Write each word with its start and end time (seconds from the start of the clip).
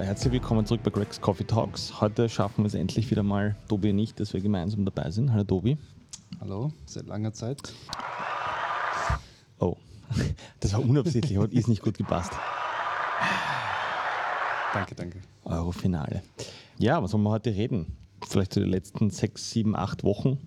herzlich 0.00 0.32
willkommen 0.32 0.66
zurück 0.66 0.82
bei 0.82 0.90
Greg's 0.90 1.20
Coffee 1.20 1.44
Talks. 1.44 2.00
Heute 2.00 2.28
schaffen 2.28 2.64
wir 2.64 2.66
es 2.66 2.74
endlich 2.74 3.10
wieder 3.10 3.22
mal, 3.22 3.54
Tobi 3.68 3.90
und 3.90 3.98
ich, 3.98 4.14
dass 4.14 4.32
wir 4.32 4.40
gemeinsam 4.40 4.84
dabei 4.84 5.10
sind. 5.10 5.32
Hallo 5.32 5.44
Tobi. 5.44 5.78
Hallo, 6.40 6.72
seit 6.86 7.06
langer 7.06 7.32
Zeit. 7.32 7.72
Oh, 9.58 9.76
das 10.60 10.72
war 10.72 10.80
unabsichtlich, 10.80 11.38
hat 11.38 11.52
ist 11.52 11.68
nicht 11.68 11.82
gut 11.82 11.96
gepasst. 11.96 12.32
Danke, 14.72 14.94
danke. 14.94 15.20
Euro-Finale. 15.44 16.22
Ja, 16.78 17.02
was 17.02 17.12
wollen 17.12 17.22
wir 17.22 17.30
heute 17.30 17.54
reden? 17.54 17.96
Vielleicht 18.26 18.54
zu 18.54 18.60
den 18.60 18.70
letzten 18.70 19.10
sechs, 19.10 19.50
sieben, 19.50 19.76
acht 19.76 20.02
Wochen. 20.02 20.38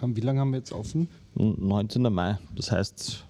Wie 0.00 0.20
lange 0.20 0.40
haben 0.40 0.50
wir 0.52 0.58
jetzt 0.58 0.72
offen? 0.72 1.08
19. 1.34 2.02
Mai, 2.02 2.38
das 2.54 2.70
heißt, 2.70 3.24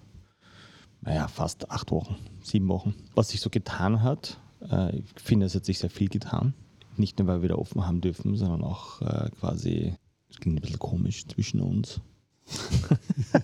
naja, 1.01 1.27
fast 1.29 1.71
acht 1.71 1.91
Wochen, 1.91 2.17
sieben 2.43 2.69
Wochen. 2.69 2.95
Was 3.15 3.31
sich 3.31 3.41
so 3.41 3.49
getan 3.49 4.03
hat, 4.03 4.39
äh, 4.71 4.99
ich 4.99 5.05
finde, 5.23 5.47
es 5.47 5.55
hat 5.55 5.65
sich 5.65 5.79
sehr 5.79 5.91
viel 5.91 6.09
getan. 6.09 6.55
Nicht 6.97 7.19
nur, 7.19 7.29
weil 7.29 7.39
wir 7.39 7.45
wieder 7.45 7.59
offen 7.59 7.87
haben 7.87 8.01
dürfen, 8.01 8.37
sondern 8.37 8.63
auch 8.63 9.01
äh, 9.03 9.31
quasi, 9.39 9.95
es 10.31 10.41
klingt 10.41 10.59
ein 10.59 10.63
bisschen 10.63 10.79
komisch 10.79 11.27
zwischen 11.27 11.61
uns. 11.61 12.01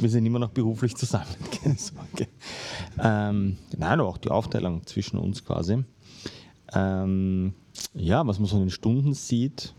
wir 0.00 0.08
sind 0.08 0.24
immer 0.26 0.38
noch 0.38 0.50
beruflich 0.50 0.94
zusammen, 0.94 1.34
keine 1.62 1.76
Sorge. 1.76 2.28
Ähm, 3.02 3.58
nein, 3.76 4.00
aber 4.00 4.08
auch 4.08 4.18
die 4.18 4.30
Aufteilung 4.30 4.86
zwischen 4.86 5.18
uns 5.18 5.44
quasi. 5.44 5.84
Ähm, 6.72 7.54
ja, 7.94 8.26
was 8.26 8.38
man 8.38 8.48
so 8.48 8.56
in 8.56 8.62
den 8.62 8.70
Stunden 8.70 9.14
sieht 9.14 9.74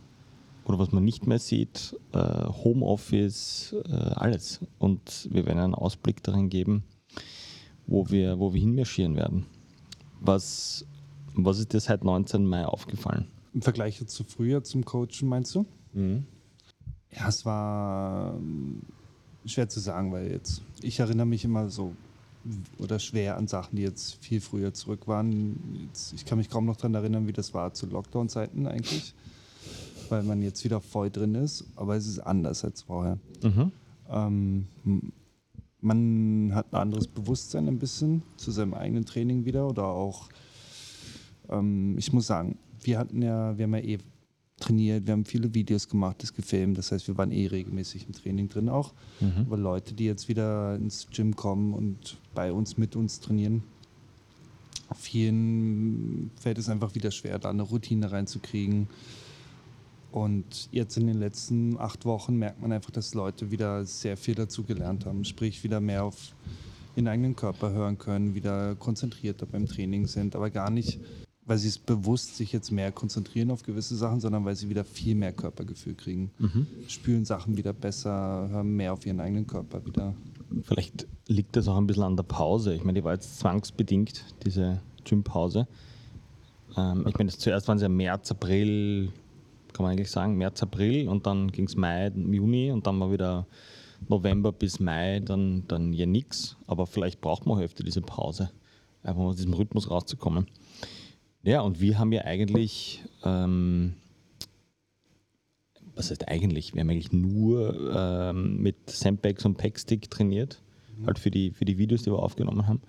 oder 0.66 0.80
was 0.80 0.92
man 0.92 1.04
nicht 1.04 1.28
mehr 1.28 1.40
sieht, 1.40 1.96
äh, 2.12 2.46
Homeoffice, 2.46 3.76
äh, 3.88 3.94
alles. 3.94 4.60
Und 4.80 5.30
wir 5.32 5.46
werden 5.46 5.60
einen 5.60 5.76
Ausblick 5.76 6.22
darin 6.24 6.50
geben, 6.50 6.84
wo 7.86 8.10
wir, 8.10 8.40
wo 8.40 8.54
wir 8.54 8.60
hinmarschieren 8.60 9.16
werden. 9.16 9.46
Was, 10.22 10.86
was 11.36 11.60
ist 11.60 11.74
dir 11.74 11.80
seit 11.80 12.04
19. 12.04 12.46
Mai 12.46 12.66
aufgefallen? 12.66 13.28
Im 13.54 13.62
Vergleich 13.62 14.06
zu 14.06 14.24
früher 14.24 14.64
zum 14.64 14.86
Coachen, 14.86 15.28
meinst 15.28 15.56
du? 15.56 15.66
Mhm. 15.94 16.26
Ja, 17.12 17.30
es 17.30 17.46
war 17.46 18.36
ähm, 18.36 18.82
schwer 19.46 19.70
zu 19.70 19.80
sagen, 19.80 20.12
weil 20.12 20.32
jetzt, 20.32 20.62
ich 20.82 21.00
erinnere 21.00 21.26
mich 21.26 21.44
immer 21.46 21.70
so 21.70 21.94
oder 22.78 23.00
schwer 23.00 23.38
an 23.38 23.48
Sachen, 23.48 23.76
die 23.76 23.82
jetzt 23.82 24.24
viel 24.24 24.42
früher 24.42 24.74
zurück 24.74 25.08
waren. 25.08 25.88
Jetzt, 25.88 26.14
ich 26.14 26.26
kann 26.26 26.38
mich 26.38 26.50
kaum 26.50 26.66
noch 26.66 26.78
daran 26.78 26.96
erinnern, 26.96 27.28
wie 27.28 27.34
das 27.34 27.54
war 27.54 27.74
zu 27.74 27.88
Lockdown-Zeiten 27.88 28.68
eigentlich, 28.68 29.14
weil 30.10 30.24
man 30.24 30.42
jetzt 30.42 30.64
wieder 30.64 30.80
voll 30.80 31.10
drin 31.10 31.36
ist, 31.36 31.66
aber 31.76 31.96
es 31.96 32.08
ist 32.08 32.20
anders 32.20 32.64
als 32.64 32.84
vorher. 32.84 33.18
Mhm. 33.44 33.72
Ähm, 34.10 34.68
man 35.88 36.54
hat 36.54 36.74
ein 36.74 36.78
anderes 36.78 37.08
Bewusstsein 37.08 37.68
ein 37.68 37.80
bisschen 37.80 38.22
zu 38.36 38.52
seinem 38.52 38.74
eigenen 38.74 39.06
Training 39.06 39.46
wieder 39.46 39.68
oder 39.68 39.86
auch, 39.86 40.30
ähm, 41.50 41.98
ich 41.98 42.12
muss 42.14 42.28
sagen, 42.28 42.58
wir 42.82 43.00
hatten 43.00 43.22
ja, 43.22 43.58
wir 43.58 43.64
haben 43.64 43.76
ja 43.76 43.82
eh 43.82 43.98
trainiert, 44.60 45.06
wir 45.06 45.14
haben 45.14 45.26
viele 45.26 45.54
Videos 45.54 45.88
gemacht, 45.88 46.18
das 46.22 46.34
gefilmt, 46.34 46.78
das 46.78 46.92
heißt, 46.92 47.08
wir 47.08 47.18
waren 47.18 47.32
eh 47.32 47.48
regelmäßig 47.48 48.08
im 48.08 48.14
Training 48.14 48.50
drin 48.50 48.70
auch. 48.70 48.94
Mhm. 49.20 49.46
Aber 49.46 49.58
Leute, 49.58 49.94
die 49.94 50.06
jetzt 50.06 50.28
wieder 50.28 50.76
ins 50.76 51.08
Gym 51.12 51.36
kommen 51.36 51.74
und 51.74 52.18
bei 52.34 52.52
uns 52.52 52.78
mit 52.78 52.96
uns 52.96 53.20
trainieren, 53.20 53.64
vielen 54.96 56.32
fällt 56.40 56.58
es 56.58 56.70
einfach 56.70 56.96
wieder 56.96 57.12
schwer, 57.12 57.40
da 57.40 57.50
eine 57.50 57.64
Routine 57.64 58.12
reinzukriegen. 58.12 58.88
Und 60.12 60.70
jetzt 60.72 60.98
in 60.98 61.08
den 61.08 61.18
letzten 61.18 61.78
acht 61.78 62.06
Wochen 62.06 62.38
merkt 62.38 62.62
man 62.62 62.72
einfach, 62.72 62.92
dass 62.92 63.14
Leute 63.14 63.52
wieder 63.52 63.86
sehr 63.86 64.18
viel 64.18 64.36
dazu 64.36 64.64
gelernt 64.64 65.06
haben, 65.06 65.26
sprich 65.26 65.64
wieder 65.64 65.80
mehr 65.80 66.04
auf 66.04 66.34
den 66.96 67.08
eigenen 67.08 67.36
Körper 67.36 67.72
hören 67.72 67.98
können, 67.98 68.34
wieder 68.34 68.76
konzentrierter 68.76 69.46
beim 69.46 69.68
Training 69.68 70.08
sind, 70.08 70.36
aber 70.36 70.50
gar 70.50 70.72
nicht 70.72 71.00
weil 71.48 71.58
sie 71.58 71.70
es 71.70 71.78
bewusst 71.78 72.36
sich 72.36 72.52
jetzt 72.52 72.72
mehr 72.72 72.92
konzentrieren 72.92 73.52
auf 73.52 73.64
gewisse 73.64 73.96
Sachen, 73.96 74.20
sondern 74.20 74.44
weil 74.44 74.56
sie 74.56 74.70
wieder 74.70 74.84
viel 74.84 75.16
mehr 75.16 75.32
Körpergefühl 75.32 75.96
kriegen. 75.96 76.30
Mhm. 76.40 76.68
Spüren 76.90 77.24
Sachen 77.24 77.56
wieder 77.56 77.72
besser, 77.72 78.50
hören 78.52 78.76
mehr 78.76 78.92
auf 78.92 79.06
ihren 79.06 79.22
eigenen 79.22 79.48
Körper 79.48 79.84
wieder. 79.86 80.14
Vielleicht 80.64 81.08
liegt 81.28 81.56
das 81.56 81.70
auch 81.70 81.78
ein 81.78 81.88
bisschen 81.88 82.04
an 82.04 82.18
der 82.18 82.24
Pause. 82.24 82.74
Ich 82.76 82.84
meine, 82.84 83.00
die 83.00 83.04
war 83.06 83.14
jetzt 83.14 83.40
zwangsbedingt, 83.40 84.26
diese 84.46 84.82
Gympause. 85.06 85.70
Ähm, 86.76 87.06
ich 87.08 87.18
meine, 87.18 87.32
zuerst 87.32 87.70
waren 87.70 87.78
es 87.78 87.82
ja 87.82 87.90
März, 87.90 88.30
April, 88.30 89.14
kann 89.78 89.86
man 89.86 89.94
eigentlich 89.94 90.12
sagen, 90.12 90.38
März, 90.38 90.62
April 90.64 91.08
und 91.08 91.26
dann 91.28 91.52
ging 91.52 91.66
es 91.66 91.76
Mai, 91.76 92.10
Juni 92.10 92.72
und 92.72 92.88
dann 92.88 93.00
war 93.00 93.12
wieder 93.12 93.48
November 94.08 94.52
bis 94.52 94.80
Mai, 94.80 95.20
dann, 95.20 95.64
dann 95.68 95.94
ja 95.94 96.06
nichts. 96.06 96.58
Aber 96.68 96.86
vielleicht 96.86 97.22
braucht 97.22 97.46
man 97.46 97.62
öfter 97.62 97.84
diese 97.84 98.02
Pause, 98.02 98.52
einfach 99.04 99.22
mal 99.22 99.30
aus 99.30 99.38
diesem 99.38 99.54
Rhythmus 99.54 99.90
rauszukommen. 99.90 100.48
Ja, 101.44 101.62
und 101.62 101.80
wir 101.80 101.98
haben 101.98 102.12
ja 102.12 102.24
eigentlich, 102.26 103.04
ähm, 103.24 103.94
was 105.96 106.12
heißt 106.12 106.28
eigentlich, 106.28 106.74
wir 106.74 106.82
haben 106.82 106.90
eigentlich 106.90 107.14
nur 107.14 107.94
ähm, 107.96 108.58
mit 108.62 108.90
Sandbags 108.90 109.46
und 109.46 109.58
Packstick 109.58 110.10
trainiert, 110.10 110.62
mhm. 110.98 111.06
halt 111.06 111.20
für 111.20 111.32
die, 111.32 111.52
für 111.52 111.66
die 111.66 111.78
Videos, 111.78 112.04
die 112.04 112.12
wir 112.12 112.20
aufgenommen 112.20 112.68
haben. 112.68 112.82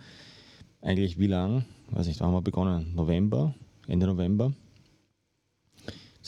Eigentlich 0.80 1.18
wie 1.18 1.26
lang? 1.26 1.64
Weiß 1.90 2.06
nicht, 2.06 2.20
wann 2.20 2.28
haben 2.28 2.34
wir 2.34 2.42
begonnen? 2.42 2.94
November, 2.94 3.54
Ende 3.86 4.06
November. 4.06 4.52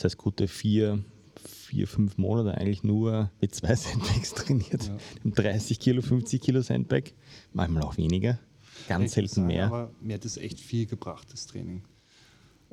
Das 0.01 0.13
heißt, 0.13 0.17
gute 0.17 0.47
vier, 0.47 1.03
vier, 1.45 1.87
fünf 1.87 2.17
Monate 2.17 2.57
eigentlich 2.57 2.83
nur 2.83 3.29
mit 3.39 3.53
zwei 3.53 3.75
Sandbags 3.75 4.33
trainiert. 4.33 4.87
Ja. 4.87 4.97
30 5.31 5.79
Kilo, 5.79 6.01
50 6.01 6.41
Kilo 6.41 6.61
Sandbag, 6.61 7.11
manchmal 7.53 7.83
auch 7.83 7.97
weniger, 7.97 8.39
ganz 8.87 9.13
selten 9.13 9.35
sagen, 9.35 9.47
mehr. 9.47 9.67
Aber 9.67 9.91
mir 10.01 10.15
hat 10.15 10.25
das 10.25 10.37
echt 10.37 10.59
viel 10.59 10.87
gebracht, 10.87 11.27
das 11.31 11.45
Training. 11.45 11.83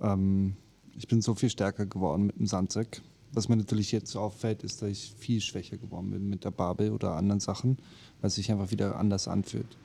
Ähm, 0.01 0.57
ich 0.97 1.07
bin 1.07 1.21
so 1.21 1.35
viel 1.35 1.51
stärker 1.51 1.85
geworden 1.85 2.29
mit 2.29 2.39
dem 2.39 2.47
Sandsack. 2.47 3.03
Was 3.33 3.51
mir 3.51 3.59
natürlich 3.59 3.93
jetzt 3.93 4.17
auffällt, 4.17 4.63
ist, 4.63 4.81
dass 4.81 4.89
ich 4.89 5.13
viel 5.19 5.43
schwächer 5.43 5.77
geworden 5.77 6.11
bin 6.11 6.31
mit 6.31 6.45
der 6.45 6.51
Babel 6.51 6.93
oder 6.93 7.13
anderen 7.13 7.41
Sachen, 7.41 7.77
weil 8.23 8.29
es 8.29 8.37
sich 8.37 8.51
einfach 8.51 8.71
wieder 8.71 8.97
anders 8.97 9.29
anfühlt. 9.29 9.77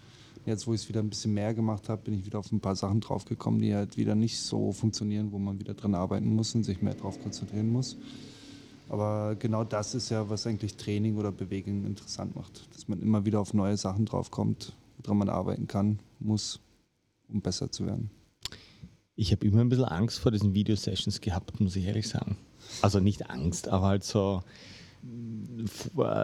Jetzt, 0.45 0.67
wo 0.67 0.73
ich 0.73 0.81
es 0.81 0.89
wieder 0.89 0.99
ein 0.99 1.09
bisschen 1.09 1.33
mehr 1.33 1.53
gemacht 1.53 1.87
habe, 1.87 2.01
bin 2.01 2.13
ich 2.13 2.25
wieder 2.25 2.39
auf 2.39 2.51
ein 2.51 2.59
paar 2.59 2.75
Sachen 2.75 2.99
draufgekommen, 2.99 3.61
die 3.61 3.73
halt 3.73 3.95
wieder 3.95 4.13
nicht 4.13 4.39
so 4.39 4.73
funktionieren, 4.73 5.31
wo 5.31 5.39
man 5.39 5.59
wieder 5.59 5.73
dran 5.73 5.95
arbeiten 5.95 6.35
muss 6.35 6.53
und 6.53 6.63
sich 6.63 6.81
mehr 6.81 6.95
darauf 6.95 7.21
konzentrieren 7.21 7.71
muss. 7.71 7.95
Aber 8.89 9.35
genau 9.35 9.63
das 9.63 9.95
ist 9.95 10.09
ja, 10.09 10.29
was 10.29 10.45
eigentlich 10.45 10.75
Training 10.75 11.17
oder 11.17 11.31
Bewegung 11.31 11.85
interessant 11.85 12.35
macht. 12.35 12.67
Dass 12.75 12.89
man 12.89 13.01
immer 13.01 13.25
wieder 13.25 13.39
auf 13.39 13.53
neue 13.53 13.77
Sachen 13.77 14.05
draufkommt, 14.05 14.73
woran 14.97 15.17
man 15.17 15.29
arbeiten 15.29 15.67
kann, 15.67 15.99
muss, 16.19 16.59
um 17.29 17.41
besser 17.41 17.71
zu 17.71 17.85
werden. 17.85 18.11
Ich 19.15 19.31
habe 19.31 19.45
immer 19.47 19.61
ein 19.61 19.69
bisschen 19.69 19.85
Angst 19.85 20.19
vor 20.19 20.31
diesen 20.31 20.53
Video-Sessions 20.53 21.21
gehabt, 21.21 21.59
muss 21.61 21.75
ich 21.75 21.85
ehrlich 21.85 22.09
sagen. 22.09 22.37
Also 22.81 22.99
nicht 22.99 23.29
Angst, 23.29 23.69
aber 23.69 23.85
halt 23.85 24.03
so 24.03 24.43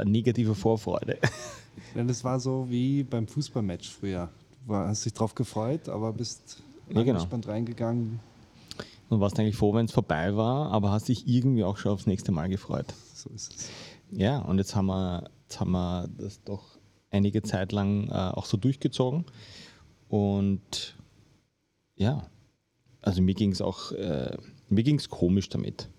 negative 0.06 0.56
Vorfreude. 0.56 1.18
Ja, 1.96 2.04
das 2.04 2.24
war 2.24 2.40
so 2.40 2.68
wie 2.70 3.04
beim 3.04 3.28
Fußballmatch 3.28 3.90
früher. 3.90 4.30
Du 4.68 4.76
hast 4.76 5.06
dich 5.06 5.14
drauf 5.14 5.34
gefreut, 5.34 5.88
aber 5.88 6.12
bist 6.12 6.62
ja, 6.90 7.04
genau. 7.04 7.20
gespannt 7.20 7.48
reingegangen. 7.48 8.20
Und 9.10 9.20
warst 9.20 9.40
eigentlich 9.40 9.56
froh, 9.56 9.74
wenn 9.74 9.86
es 9.86 9.92
vorbei 9.92 10.36
war, 10.36 10.72
aber 10.72 10.92
hast 10.92 11.08
dich 11.08 11.28
irgendwie 11.28 11.64
auch 11.64 11.78
schon 11.78 11.92
aufs 11.92 12.06
nächste 12.06 12.32
Mal 12.32 12.50
gefreut. 12.50 12.94
So 13.16 13.30
ist 13.32 13.56
es. 13.56 13.70
Ja, 14.12 14.40
und 14.40 14.58
jetzt 14.58 14.76
haben 14.76 14.88
wir, 14.88 15.30
jetzt 15.44 15.60
haben 15.60 15.72
wir 15.72 16.10
das 16.18 16.44
doch 16.44 16.78
einige 17.12 17.42
Zeit 17.42 17.72
lang 17.72 18.10
äh, 18.10 18.12
auch 18.12 18.46
so 18.46 18.58
durchgezogen. 18.58 19.26
Und 20.10 20.96
ja, 21.96 22.28
also 23.02 23.22
mir 23.22 23.36
ging 23.36 23.52
es 23.52 23.62
auch, 23.62 23.92
äh, 23.94 24.38
mir 24.70 24.84
ging 24.84 24.98
es 24.98 25.10
komisch 25.10 25.50
damit. 25.50 25.90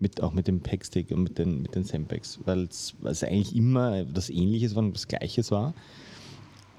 Mit, 0.00 0.22
auch 0.22 0.32
mit 0.32 0.46
dem 0.46 0.60
Packstick 0.60 1.10
und 1.10 1.24
mit 1.24 1.38
den, 1.38 1.60
mit 1.62 1.74
den 1.74 1.82
Sandbags, 1.82 2.38
weil 2.44 2.68
es 2.68 3.24
eigentlich 3.24 3.56
immer 3.56 4.04
das 4.04 4.30
Ähnliches 4.30 4.76
war 4.76 4.84
und 4.84 4.94
das 4.94 5.08
Gleiches 5.08 5.50
war. 5.50 5.74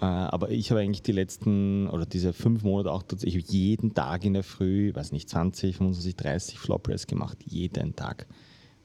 Äh, 0.01 0.05
aber 0.05 0.51
ich 0.51 0.71
habe 0.71 0.79
eigentlich 0.79 1.01
die 1.01 1.11
letzten 1.11 1.89
oder 1.89 2.05
diese 2.05 2.31
fünf 2.31 2.63
Monate 2.63 2.91
auch 2.91 3.03
tatsächlich 3.03 3.49
jeden 3.49 3.93
Tag 3.93 4.23
in 4.23 4.33
der 4.33 4.43
Früh, 4.43 4.95
weiß 4.95 5.11
nicht, 5.11 5.29
20, 5.29 5.75
25, 5.75 6.15
30 6.15 6.59
Floor 6.59 6.79
Press 6.79 7.05
gemacht. 7.05 7.37
Jeden 7.45 7.95
Tag. 7.95 8.25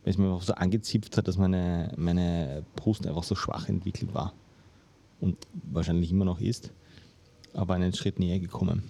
Weil 0.02 0.10
es 0.10 0.18
mir 0.18 0.26
einfach 0.26 0.42
so 0.42 0.54
angezipft 0.54 1.16
hat, 1.16 1.28
dass 1.28 1.38
meine, 1.38 1.92
meine 1.96 2.64
Brust 2.74 3.06
einfach 3.06 3.22
so 3.22 3.36
schwach 3.36 3.68
entwickelt 3.68 4.12
war. 4.12 4.34
Und 5.20 5.36
wahrscheinlich 5.70 6.10
immer 6.10 6.24
noch 6.24 6.40
ist. 6.40 6.72
Aber 7.52 7.74
einen 7.74 7.94
Schritt 7.94 8.18
näher 8.18 8.40
gekommen. 8.40 8.82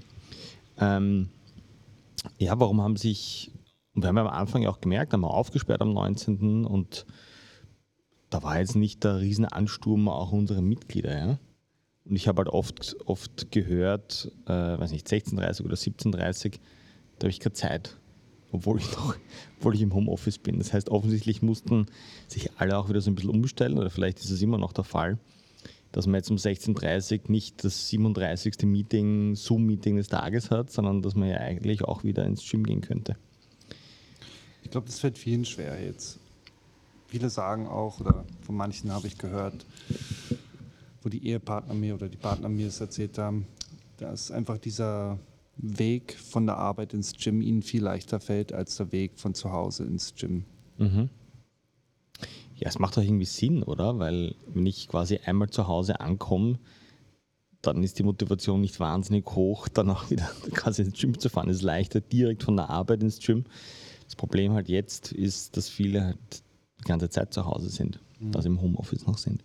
Ähm, 0.78 1.28
ja, 2.38 2.58
warum 2.58 2.80
haben 2.80 2.96
sich, 2.96 3.50
und 3.94 4.02
wir 4.02 4.08
haben 4.08 4.16
ja 4.16 4.22
am 4.22 4.28
Anfang 4.28 4.62
ja 4.62 4.70
auch 4.70 4.80
gemerkt, 4.80 5.12
haben 5.12 5.22
wir 5.22 5.30
aufgesperrt 5.30 5.80
am 5.82 5.92
19. 5.92 6.64
und 6.64 7.06
da 8.30 8.42
war 8.42 8.58
jetzt 8.58 8.74
nicht 8.74 9.04
der 9.04 9.20
Riesenansturm 9.20 10.08
auch 10.08 10.32
unserer 10.32 10.62
Mitglieder, 10.62 11.16
ja. 11.16 11.38
Und 12.06 12.16
ich 12.16 12.28
habe 12.28 12.42
halt 12.42 12.48
oft, 12.48 12.96
oft 13.06 13.50
gehört, 13.50 14.30
äh, 14.46 14.52
weiß 14.52 14.90
nicht, 14.90 15.06
16.30 15.06 15.64
oder 15.64 15.74
17.30 15.74 16.58
da 17.18 17.26
habe 17.26 17.30
ich 17.30 17.40
keine 17.40 17.52
Zeit, 17.52 17.96
obwohl 18.52 18.78
ich 18.78 18.90
noch, 18.92 19.16
obwohl 19.58 19.74
ich 19.74 19.82
im 19.82 19.94
Homeoffice 19.94 20.38
bin. 20.38 20.58
Das 20.58 20.72
heißt, 20.72 20.90
offensichtlich 20.90 21.42
mussten 21.42 21.86
sich 22.28 22.50
alle 22.58 22.76
auch 22.78 22.88
wieder 22.88 23.00
so 23.00 23.10
ein 23.10 23.14
bisschen 23.14 23.30
umstellen, 23.30 23.78
oder 23.78 23.90
vielleicht 23.90 24.18
ist 24.18 24.30
es 24.30 24.42
immer 24.42 24.58
noch 24.58 24.72
der 24.72 24.84
Fall, 24.84 25.18
dass 25.92 26.06
man 26.06 26.16
jetzt 26.16 26.30
um 26.30 26.36
16.30 26.36 27.24
Uhr 27.24 27.30
nicht 27.30 27.64
das 27.64 27.88
37. 27.88 28.64
Meeting, 28.64 29.36
Zoom-Meeting 29.36 29.96
des 29.96 30.08
Tages 30.08 30.50
hat, 30.50 30.70
sondern 30.70 31.02
dass 31.02 31.14
man 31.14 31.28
ja 31.28 31.36
eigentlich 31.36 31.82
auch 31.82 32.02
wieder 32.02 32.24
ins 32.24 32.48
Gym 32.48 32.64
gehen 32.64 32.80
könnte. 32.80 33.16
Ich 34.74 34.76
glaube, 34.76 34.88
das 34.88 34.98
fällt 34.98 35.18
vielen 35.18 35.44
schwer 35.44 35.80
jetzt. 35.80 36.18
Viele 37.06 37.30
sagen 37.30 37.68
auch, 37.68 38.00
oder 38.00 38.24
von 38.44 38.56
manchen 38.56 38.90
habe 38.90 39.06
ich 39.06 39.16
gehört, 39.16 39.64
wo 41.00 41.08
die 41.08 41.24
Ehepartner 41.28 41.74
mir 41.74 41.94
oder 41.94 42.08
die 42.08 42.16
Partner 42.16 42.48
mir 42.48 42.66
es 42.66 42.80
erzählt 42.80 43.16
haben, 43.16 43.46
dass 43.98 44.32
einfach 44.32 44.58
dieser 44.58 45.20
Weg 45.58 46.18
von 46.18 46.46
der 46.46 46.56
Arbeit 46.56 46.92
ins 46.92 47.12
Gym 47.12 47.40
ihnen 47.40 47.62
viel 47.62 47.84
leichter 47.84 48.18
fällt 48.18 48.52
als 48.52 48.74
der 48.74 48.90
Weg 48.90 49.12
von 49.14 49.32
zu 49.32 49.52
Hause 49.52 49.84
ins 49.84 50.12
Gym. 50.16 50.42
Mhm. 50.78 51.08
Ja, 52.56 52.68
es 52.68 52.80
macht 52.80 52.96
doch 52.96 53.02
irgendwie 53.02 53.26
Sinn, 53.26 53.62
oder? 53.62 54.00
Weil 54.00 54.34
wenn 54.52 54.66
ich 54.66 54.88
quasi 54.88 55.18
einmal 55.18 55.50
zu 55.50 55.68
Hause 55.68 56.00
ankomme, 56.00 56.58
dann 57.62 57.84
ist 57.84 58.00
die 58.00 58.02
Motivation 58.02 58.60
nicht 58.60 58.80
wahnsinnig 58.80 59.24
hoch, 59.24 59.68
dann 59.68 59.88
auch 59.90 60.10
wieder 60.10 60.28
quasi 60.52 60.82
ins 60.82 60.98
Gym 60.98 61.16
zu 61.16 61.28
fahren. 61.28 61.48
Es 61.48 61.58
ist 61.58 61.62
leichter 61.62 62.00
direkt 62.00 62.42
von 62.42 62.56
der 62.56 62.70
Arbeit 62.70 63.04
ins 63.04 63.20
Gym. 63.20 63.44
Das 64.04 64.16
Problem 64.16 64.52
halt 64.52 64.68
jetzt 64.68 65.12
ist, 65.12 65.56
dass 65.56 65.68
viele 65.68 66.04
halt 66.04 66.42
die 66.80 66.84
ganze 66.84 67.08
Zeit 67.08 67.32
zu 67.32 67.46
Hause 67.46 67.68
sind, 67.68 68.00
mhm. 68.20 68.32
also 68.34 68.48
im 68.48 68.60
Homeoffice 68.60 69.06
noch 69.06 69.18
sind. 69.18 69.42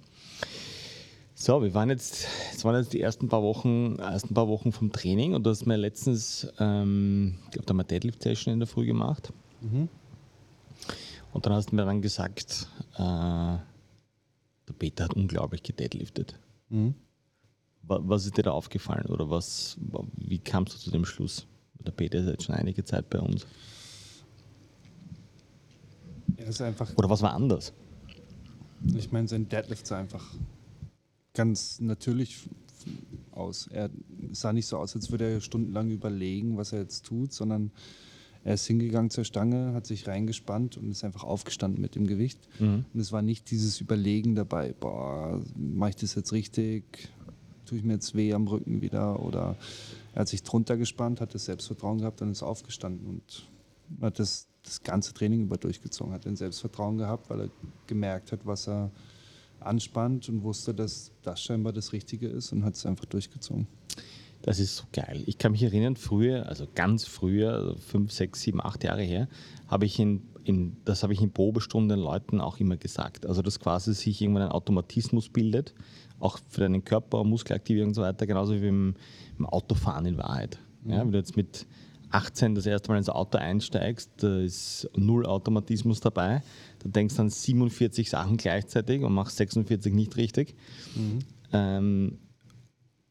So, 1.42 1.62
wir 1.64 1.74
waren 1.74 1.90
jetzt, 1.90 2.28
es 2.54 2.66
waren 2.66 2.76
jetzt 2.76 2.92
die 2.92 3.00
ersten 3.00 3.30
paar 3.30 3.42
Wochen, 3.42 3.96
ersten 3.98 4.34
paar 4.34 4.50
Wochen 4.50 4.74
vom 4.74 4.92
Training 4.92 5.36
und 5.36 5.46
du 5.46 5.50
hast 5.52 5.66
mir 5.66 5.78
letztens, 5.78 6.46
ähm, 6.60 7.38
ich 7.46 7.52
glaube, 7.52 7.66
da 7.66 7.72
haben 7.72 7.78
wir 7.78 7.86
Deadlift 7.86 8.22
Session 8.22 8.54
in 8.54 8.60
der 8.60 8.68
Früh 8.68 8.86
gemacht. 8.86 9.32
Mhm. 9.62 9.88
Und 11.32 11.46
dann 11.46 11.54
hast 11.54 11.72
du 11.72 11.78
mir 11.78 11.86
dann 11.86 12.02
gesagt, 12.02 12.68
äh, 12.96 12.98
der 14.68 14.74
Peter 14.78 15.06
hat 15.06 15.14
unglaublich 15.14 15.64
gedeadliftet. 15.64 16.38
Mhm. 16.70 16.96
Was 17.84 18.26
ist 18.26 18.38
dir 18.38 18.44
da 18.44 18.52
aufgefallen 18.52 19.06
oder 19.06 19.30
was, 19.30 19.78
wie 20.18 20.40
kamst 20.40 20.76
du 20.76 20.78
zu 20.78 20.92
dem 20.92 21.06
Schluss? 21.06 21.48
Der 21.80 21.92
Peter 21.92 22.20
ist 22.20 22.28
jetzt 22.28 22.44
schon 22.44 22.56
einige 22.56 22.84
Zeit 22.84 23.10
bei 23.10 23.20
uns. 23.20 23.48
Einfach 26.62 26.96
oder 26.98 27.10
was 27.10 27.22
war 27.22 27.34
anders? 27.34 27.74
Ich 28.96 29.12
meine, 29.12 29.28
sein 29.28 29.50
Deadlift 29.50 29.84
ist 29.84 29.92
einfach 29.92 30.26
ganz 31.34 31.80
natürlich 31.80 32.50
aus. 33.32 33.68
Er 33.68 33.90
sah 34.32 34.54
nicht 34.54 34.68
so 34.68 34.78
aus, 34.78 34.96
als 34.96 35.12
würde 35.12 35.34
er 35.34 35.42
stundenlang 35.42 35.90
überlegen, 35.90 36.58
was 36.58 36.74
er 36.74 36.80
jetzt 36.80 37.06
tut, 37.06 37.34
sondern 37.34 37.72
er 38.44 38.54
ist 38.54 38.66
hingegangen 38.68 39.10
zur 39.10 39.26
Stange, 39.26 39.74
hat 39.74 39.86
sich 39.86 40.08
reingespannt 40.08 40.78
und 40.78 40.92
ist 40.92 41.04
einfach 41.04 41.24
aufgestanden 41.24 41.82
mit 41.82 41.96
dem 41.96 42.08
Gewicht. 42.08 42.40
Mhm. 42.60 42.86
Und 42.94 43.00
es 43.00 43.12
war 43.12 43.22
nicht 43.22 43.52
dieses 43.52 43.82
Überlegen 43.82 44.36
dabei, 44.36 44.74
boah, 44.80 45.42
mache 45.56 45.92
ich 45.92 45.96
das 45.98 46.16
jetzt 46.16 46.32
richtig? 46.32 47.10
Tue 47.66 47.78
ich 47.78 47.84
mir 47.84 47.94
jetzt 47.94 48.16
weh 48.16 48.34
am 48.34 48.48
Rücken 48.48 48.82
wieder? 48.82 49.22
Oder 49.22 49.56
er 50.14 50.22
hat 50.22 50.30
sich 50.30 50.44
drunter 50.44 50.78
gespannt, 50.78 51.22
hat 51.22 51.36
das 51.36 51.46
Selbstvertrauen 51.46 52.00
gehabt 52.00 52.22
und 52.22 52.32
ist 52.32 52.44
aufgestanden 52.44 53.06
und 53.08 53.48
hat 54.02 54.20
das, 54.20 54.48
das 54.64 54.84
ganze 54.84 55.14
Training 55.14 55.42
über 55.42 55.58
durchgezogen, 55.58 56.14
hat 56.14 56.26
ein 56.26 56.36
Selbstvertrauen 56.36 56.98
gehabt, 56.98 57.30
weil 57.30 57.42
er 57.42 57.50
gemerkt 57.88 58.32
hat, 58.32 58.46
was 58.46 58.68
er 58.68 58.92
anspannt 59.60 60.30
und 60.30 60.44
wusste, 60.44 60.74
dass 60.74 61.12
das 61.24 61.42
scheinbar 61.42 61.74
das 61.74 61.94
Richtige 61.94 62.28
ist 62.28 62.52
und 62.52 62.64
hat 62.64 62.76
es 62.76 62.86
einfach 62.86 63.06
durchgezogen. 63.06 63.68
Das 64.42 64.60
ist 64.60 64.78
so 64.78 64.86
geil. 64.94 65.24
Ich 65.26 65.38
kann 65.38 65.52
mich 65.52 65.64
erinnern, 65.64 65.98
früher, 65.98 66.48
also 66.48 66.66
ganz 66.74 67.06
früher, 67.06 67.54
also 67.54 67.76
fünf, 67.76 68.12
sechs, 68.12 68.42
sieben, 68.42 68.62
acht 68.62 68.84
Jahre 68.84 69.02
her, 69.02 69.28
habe 69.68 69.86
ich 69.86 70.00
in, 70.00 70.22
in, 70.46 70.78
das 70.86 71.04
habe 71.04 71.12
ich 71.12 71.22
in 71.22 71.32
Probestunden 71.32 72.00
Leuten 72.00 72.40
auch 72.40 72.58
immer 72.60 72.78
gesagt. 72.78 73.26
Also, 73.26 73.42
dass 73.42 73.60
quasi 73.60 73.94
sich 73.94 74.22
irgendwann 74.22 74.44
ein 74.44 74.52
Automatismus 74.52 75.28
bildet, 75.28 75.74
auch 76.20 76.40
für 76.48 76.62
deinen 76.62 76.86
Körper, 76.86 77.24
Muskelaktivierung 77.26 77.90
und 77.90 77.96
so 77.96 78.02
weiter, 78.02 78.26
genauso 78.26 78.54
wie 78.54 78.68
im, 78.68 78.96
im 79.38 79.46
Autofahren 79.46 80.06
in 80.06 80.18
Wahrheit. 80.18 80.58
Mhm. 80.84 80.92
Ja, 80.92 81.00
wenn 81.00 81.12
du 81.12 81.18
jetzt 81.18 81.36
mit 81.36 81.66
18 82.12 82.56
das 82.56 82.66
erste 82.66 82.90
Mal 82.90 82.98
ins 82.98 83.10
Auto 83.10 83.38
einsteigst, 83.38 84.12
da 84.18 84.40
ist 84.40 84.90
null 84.96 85.26
Automatismus 85.26 86.00
dabei. 86.00 86.42
Du 86.80 86.90
denkst 86.90 87.20
an 87.20 87.30
47 87.30 88.10
Sachen 88.10 88.38
gleichzeitig 88.38 89.04
und 89.04 89.14
machst 89.14 89.38
46 89.38 89.94
nicht 89.94 90.18
richtig. 90.18 90.56
Mhm. 90.96 91.20
Ähm, 91.54 92.18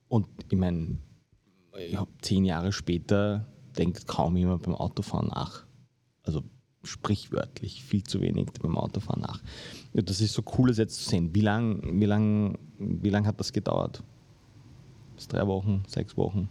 und 0.08 0.26
ich 0.50 0.58
meine, 0.58 0.98
ich 1.78 1.96
habe 1.96 2.10
zehn 2.22 2.44
Jahre 2.44 2.72
später 2.72 3.46
denkt 3.76 4.06
kaum 4.06 4.36
jemand 4.36 4.62
beim 4.62 4.74
Autofahren 4.74 5.28
nach. 5.28 5.64
Also 6.24 6.42
sprichwörtlich 6.82 7.84
viel 7.84 8.02
zu 8.02 8.20
wenig 8.20 8.46
beim 8.60 8.76
Autofahren 8.76 9.22
nach. 9.22 9.42
Ja, 9.92 10.02
das 10.02 10.20
ist 10.20 10.32
so 10.32 10.42
cool, 10.56 10.68
das 10.68 10.78
jetzt 10.78 10.96
zu 10.96 11.08
sehen. 11.08 11.34
Wie 11.34 11.40
lange 11.40 11.80
wie 11.84 12.06
lang, 12.06 12.58
wie 12.78 13.10
lang 13.10 13.26
hat 13.26 13.38
das 13.38 13.52
gedauert? 13.52 14.02
Bis 15.14 15.28
drei 15.28 15.46
Wochen, 15.46 15.82
sechs 15.86 16.16
Wochen? 16.16 16.48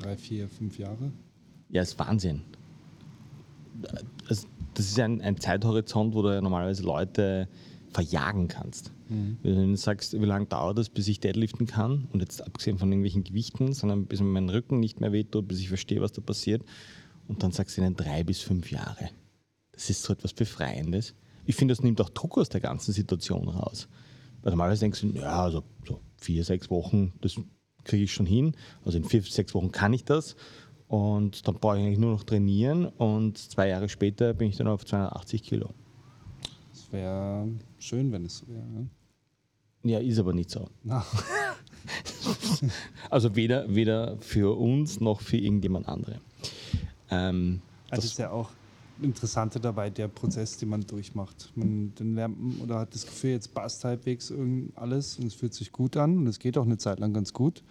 Drei, 0.00 0.16
vier, 0.16 0.48
fünf 0.48 0.78
Jahre. 0.78 1.12
Ja, 1.68 1.82
ist 1.82 1.98
Wahnsinn. 1.98 2.42
Das, 4.28 4.46
das 4.74 4.86
ist 4.86 4.98
ein, 4.98 5.20
ein 5.20 5.38
Zeithorizont, 5.38 6.14
wo 6.14 6.22
du 6.22 6.30
ja 6.34 6.40
normalerweise 6.40 6.82
Leute 6.82 7.48
verjagen 7.92 8.48
kannst. 8.48 8.92
Mhm. 9.08 9.38
Wenn 9.42 9.70
du 9.70 9.76
sagst, 9.76 10.18
wie 10.20 10.24
lange 10.24 10.46
dauert 10.46 10.78
das, 10.78 10.88
bis 10.88 11.08
ich 11.08 11.20
deadliften 11.20 11.66
kann, 11.66 12.08
und 12.12 12.20
jetzt 12.20 12.44
abgesehen 12.44 12.78
von 12.78 12.90
irgendwelchen 12.90 13.24
Gewichten, 13.24 13.72
sondern 13.72 14.06
bis 14.06 14.20
mein 14.20 14.48
Rücken 14.48 14.80
nicht 14.80 15.00
mehr 15.00 15.12
wehtut, 15.12 15.48
bis 15.48 15.60
ich 15.60 15.68
verstehe, 15.68 16.00
was 16.00 16.12
da 16.12 16.22
passiert, 16.22 16.64
und 17.28 17.42
dann 17.42 17.52
sagst 17.52 17.76
du 17.76 17.82
ihnen 17.82 17.96
drei 17.96 18.24
bis 18.24 18.40
fünf 18.40 18.70
Jahre. 18.70 19.10
Das 19.72 19.90
ist 19.90 20.02
so 20.02 20.12
etwas 20.12 20.32
Befreiendes. 20.32 21.14
Ich 21.46 21.56
finde, 21.56 21.72
das 21.72 21.82
nimmt 21.82 22.00
auch 22.00 22.10
Druck 22.10 22.38
aus 22.38 22.48
der 22.48 22.60
ganzen 22.60 22.92
Situation 22.92 23.48
raus. 23.48 23.88
Weil 24.42 24.52
normalerweise 24.52 24.80
denkst 24.80 25.00
du, 25.00 25.08
ja, 25.08 25.42
also 25.42 25.62
so 25.86 26.00
vier, 26.16 26.44
sechs 26.44 26.70
Wochen, 26.70 27.12
das 27.20 27.36
kriege 27.84 28.04
ich 28.04 28.12
schon 28.12 28.26
hin. 28.26 28.54
Also 28.84 28.98
in 28.98 29.04
vier, 29.04 29.22
sechs 29.22 29.54
Wochen 29.54 29.72
kann 29.72 29.92
ich 29.92 30.04
das. 30.04 30.36
Und 30.88 31.46
dann 31.46 31.54
brauche 31.54 31.78
ich 31.78 31.84
eigentlich 31.84 31.98
nur 31.98 32.12
noch 32.12 32.24
trainieren 32.24 32.86
und 32.86 33.38
zwei 33.38 33.68
Jahre 33.68 33.88
später 33.88 34.34
bin 34.34 34.48
ich 34.48 34.56
dann 34.56 34.66
auf 34.66 34.84
280 34.84 35.44
Kilo. 35.44 35.70
Das 36.72 36.92
wäre 36.92 37.48
schön, 37.78 38.10
wenn 38.10 38.24
es 38.24 38.38
so 38.38 38.48
wäre. 38.48 38.66
Ne? 38.66 38.88
Ja, 39.82 39.98
ist 40.00 40.18
aber 40.18 40.32
nicht 40.32 40.50
so. 40.50 40.68
also 43.10 43.36
weder, 43.36 43.72
weder 43.72 44.18
für 44.18 44.58
uns 44.58 45.00
noch 45.00 45.20
für 45.20 45.36
irgendjemand 45.36 45.88
andere. 45.88 46.20
Ähm, 47.10 47.62
also 47.88 48.02
das 48.02 48.04
ist 48.06 48.18
ja 48.18 48.30
auch 48.30 48.50
Interessante 49.02 49.60
dabei, 49.60 49.90
der 49.90 50.08
Prozess, 50.08 50.56
den 50.56 50.68
man 50.68 50.82
durchmacht. 50.82 51.52
Man 51.54 51.92
dann 51.96 52.14
lernt 52.14 52.36
oder 52.62 52.80
hat 52.80 52.94
das 52.94 53.06
Gefühl, 53.06 53.30
jetzt 53.30 53.54
passt 53.54 53.84
halbwegs 53.84 54.32
alles 54.74 55.18
und 55.18 55.26
es 55.26 55.34
fühlt 55.34 55.54
sich 55.54 55.72
gut 55.72 55.96
an 55.96 56.18
und 56.18 56.26
es 56.26 56.38
geht 56.38 56.58
auch 56.58 56.64
eine 56.64 56.78
Zeit 56.78 57.00
lang 57.00 57.12
ganz 57.12 57.32
gut. 57.32 57.62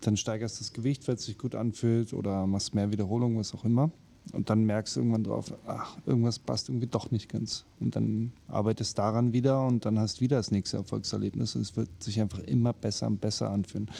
Dann 0.00 0.16
steigerst 0.16 0.56
du 0.56 0.64
das 0.64 0.72
Gewicht, 0.72 1.06
weil 1.08 1.16
es 1.16 1.24
sich 1.24 1.36
gut 1.36 1.54
anfühlt 1.54 2.12
oder 2.12 2.46
machst 2.46 2.74
mehr 2.74 2.90
Wiederholungen, 2.90 3.38
was 3.38 3.54
auch 3.54 3.64
immer. 3.64 3.90
Und 4.32 4.48
dann 4.48 4.64
merkst 4.64 4.96
du 4.96 5.00
irgendwann 5.00 5.24
drauf, 5.24 5.52
ach, 5.66 5.96
irgendwas 6.06 6.38
passt 6.38 6.68
irgendwie 6.68 6.86
doch 6.86 7.10
nicht 7.10 7.28
ganz. 7.28 7.64
Und 7.80 7.96
dann 7.96 8.32
arbeitest 8.48 8.98
daran 8.98 9.32
wieder 9.32 9.66
und 9.66 9.84
dann 9.84 9.98
hast 9.98 10.20
wieder 10.20 10.36
das 10.36 10.50
nächste 10.50 10.76
Erfolgserlebnis. 10.76 11.56
Und 11.56 11.62
es 11.62 11.76
wird 11.76 11.88
sich 12.02 12.20
einfach 12.20 12.38
immer 12.40 12.72
besser 12.72 13.06
und 13.08 13.20
besser 13.20 13.50
anfühlen. 13.50 13.90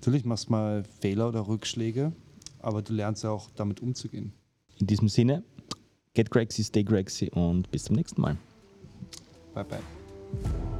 Natürlich 0.00 0.24
machst 0.24 0.48
du 0.48 0.52
mal 0.52 0.84
Fehler 1.00 1.28
oder 1.28 1.46
Rückschläge, 1.46 2.12
aber 2.60 2.82
du 2.82 2.94
lernst 2.94 3.24
ja 3.24 3.30
auch 3.30 3.50
damit 3.54 3.80
umzugehen. 3.80 4.32
In 4.78 4.86
diesem 4.86 5.08
Sinne, 5.08 5.44
get 6.14 6.30
Grexy, 6.30 6.62
stay 6.64 6.82
Grexy 6.82 7.30
und 7.34 7.70
bis 7.70 7.84
zum 7.84 7.96
nächsten 7.96 8.20
Mal. 8.20 8.36
Bye 9.54 9.64
bye. 9.64 10.73